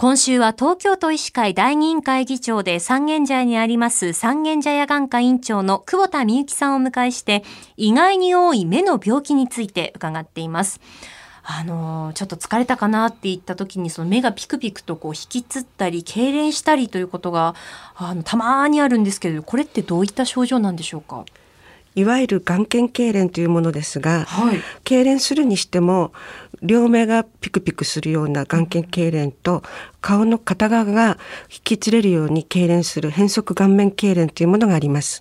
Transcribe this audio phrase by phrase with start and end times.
[0.00, 7.42] 今週は東京都医師会第二委員会議長で三軒茶屋にあります三軒茶屋眼科院長の久保田美幸さんをお迎えして
[7.76, 10.80] 意外に多い目の病気について伺っています。
[11.42, 17.56] あのちょっと疲れたかなって言った時にその目がピクピクとこう引きつったり痙攣したりということが
[17.96, 21.24] あのたまにあるんですけどこれってどういった症状なんでしょうか？
[21.94, 26.12] いわゆる眼瞼痙攣というものですが、はい、痙攣するにしても
[26.62, 29.62] 両目がピクピクするような眼瞼痙攣と
[30.00, 31.18] 顔の片側が
[31.50, 35.20] 引きつれるように痙攣する変則顔面痙攣というものがあります。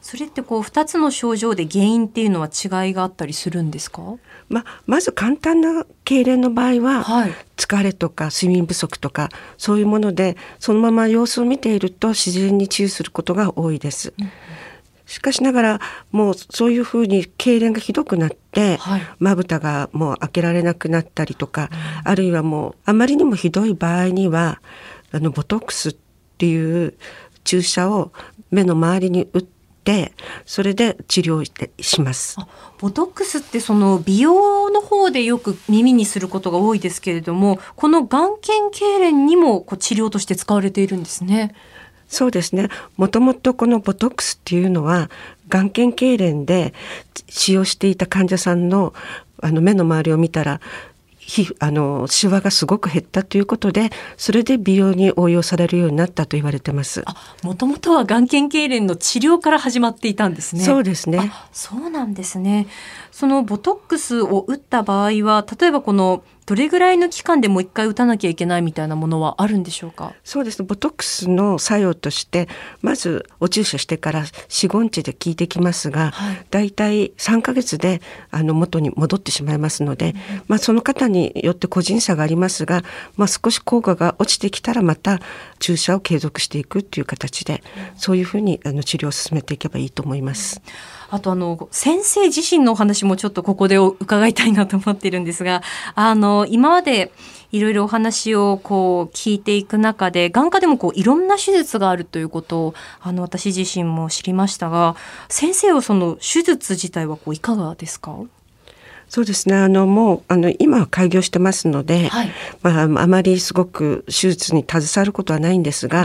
[0.00, 4.02] それってこう2つの症状で原因っていうのは違いがあったりするんですか、
[4.48, 14.14] ままず簡単な痙攣の場合は、はい、疲れとか睡眠不足とかそういうものでそのまま様子を見ていると自然に治癒することが多いです。
[14.18, 14.30] うん
[15.10, 15.80] しかしながら
[16.12, 18.78] もうそういうふうに痙攣がひどくなって
[19.18, 21.68] まぶたがもう開けられなくなったりとか、
[22.04, 24.62] あるいはもうあまりにもひどい場合には
[25.10, 25.96] あのボトックスっ
[26.38, 26.94] ていう
[27.42, 28.12] 注射を
[28.52, 30.12] 目の周りに打って
[30.46, 32.36] それで治療してします。
[32.78, 41.52] ボトックスってその美容の方でよく耳にすることが多いですけれどもこの眼瞼痙攣にもこう治療として使われているんですね。
[42.10, 42.68] そうですね。
[42.96, 45.08] もともとこのボトックスっていうのは
[45.48, 46.74] 眼瞼痙攣で
[47.28, 48.92] 使用していた患者さんの
[49.40, 50.60] あの目の周りを見たら
[51.60, 57.04] あのシワがすごく減ったということでそれで美容に応用されるようになったと言われてます。
[57.44, 60.64] もともとは眼瞼痙攣の治療から始まっていたんですね。
[60.64, 61.32] そうですね。
[61.52, 62.66] そうなんですね。
[63.12, 70.14] そのボトックスを打った場合は例えばこのどれぐらいの期間でもう一回打たなきゃいけないみたいなものはあるんでしょうか？
[70.24, 72.48] そうですボトックスの作用として
[72.82, 80.16] まずお注射してから45日で効いてきますが、はい、だいたい3ヶ月であの元に戻ってしまいますので、うん、
[80.48, 82.82] まあ、その方によって個人差がありますが、
[83.14, 85.20] まあ、少し効果が落ちてきたらまた
[85.60, 87.62] 注射を継続していくっていう形で、
[87.94, 90.60] うん、そういうふうにあの治療を進めていけばいいと思います。
[90.64, 91.00] うん。
[91.10, 95.62] あとあの先生自身のお話もちょっとここで伺いたいなと思っているんですが
[95.96, 97.12] あの今まで
[97.52, 104.94] いろいろお話をこう聞いていく中で眼科でもこういろんな手術があるということをあの私自身も知りましたが
[105.28, 108.16] 先生はその手術自体はこういかがですか？
[109.10, 112.30] そうですねあのもうあの今は開業してますので、はい、
[112.62, 116.04] まあ、あまりすごく手術に携わることはないんですが、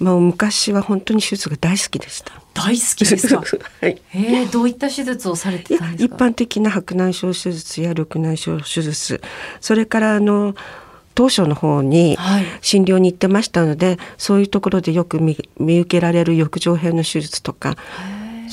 [0.00, 2.32] うん、まあ、昔は本当に手術が大好きでした。
[2.54, 3.42] 大好きですか？
[3.82, 4.00] はい。
[4.14, 6.14] えー、どういった手術をされてたんですか？
[6.14, 9.20] 一般的な白内障手術や緑内障手術、
[9.60, 10.54] それからあの
[11.16, 12.16] 当初の方に
[12.60, 17.76] 診療に行ってましたので、はい、そういうところでよく見受けられる翼状片の手術とか。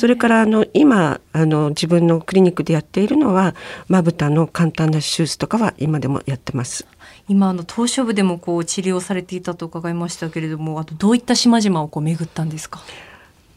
[0.01, 3.53] それからあの今あの自分のクリニックでやっているのは
[3.87, 6.87] まぶたの簡単な手術とかは今でもやってます。
[7.27, 12.81] 今あの当初部でもこう治療されていたと伺いましたけれどもあとどういった島々をこう巡ったんですか？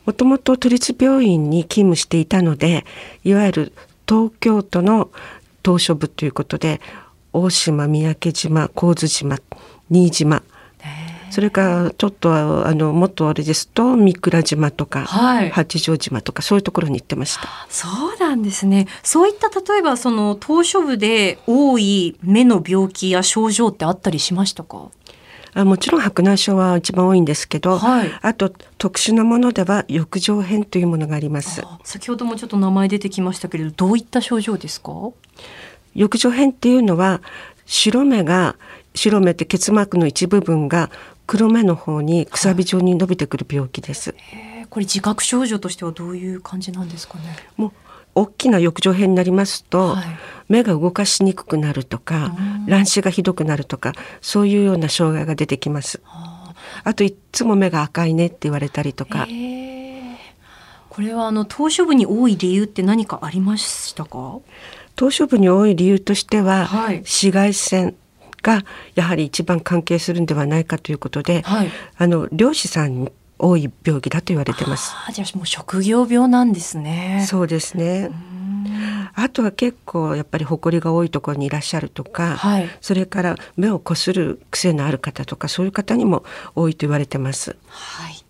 [0.05, 2.85] もともと都立病院に勤務していたので
[3.25, 3.73] いわゆる
[4.07, 5.11] 東京都の
[5.63, 6.83] 島し部ということで
[7.33, 9.39] 大島三宅島神津島
[9.89, 10.43] 新島
[11.35, 12.33] それからちょっと
[12.65, 17.49] あのもっとあれですと三倉島とか、はい、八丈島とかそういうところに行ってました。
[17.69, 18.87] そうなんですね。
[19.03, 24.91] そういった例えばその島しょ部で多い目の病気や症状ってあったりしましたか？
[25.55, 34.93] あもちろん白内障は一番多いんですけど、はい、あと特殊なものでは翼状片というものがあります先ほどもちょっと名前出てきましたけれどどういった症状ですか？
[35.97, 37.23] 翼状片っていうのは
[37.67, 38.55] 白目が
[38.97, 40.91] 白目って結膜の一部分が
[41.27, 44.15] 黒目の方にくさび状に伸びてくる病気です。
[44.71, 47.37] これ自覚症状としてはどういう感じなんですかね？
[47.57, 47.73] もう
[48.17, 50.07] 大きな翼状片になりますと、はい、
[50.49, 52.35] 目が動かしにくくなるとか、
[52.67, 56.01] 乱視がひどくなるとか、そういうような障害が出てきます。
[56.85, 59.27] あといつも目が赤いねって言われたりとか。
[60.89, 64.39] これはあの島しょ部に多い理由って何かありましたか？
[64.95, 67.97] 島しょ部に多い理由としては、はい、紫外線
[68.45, 74.95] がやはり一番関係するんではないかということで、はい、あの漁師さんに多い病気だと言われてます。
[75.09, 77.27] あじゃあもう職業病なんですね。
[77.29, 78.11] そうですね。
[79.17, 86.25] あとは結構やっぱり埃が多いところにいらっしゃるとか、はい、それから目をこする癖のある方とかそういう方にも
[86.55, 87.57] 多いと言われてます。
[87.69, 88.25] はい。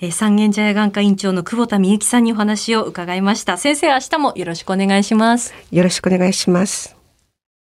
[0.00, 3.58] えー、三軒茶屋眼科院長の久保田美幸さんにお話を伺いました。
[3.58, 5.52] 先生明日もよろしくお願いします。
[5.70, 6.97] よろしくお願いします。